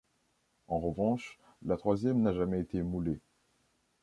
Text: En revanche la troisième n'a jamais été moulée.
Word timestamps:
En 0.67 0.79
revanche 0.79 1.37
la 1.63 1.77
troisième 1.77 2.23
n'a 2.23 2.33
jamais 2.33 2.59
été 2.61 2.81
moulée. 2.81 3.19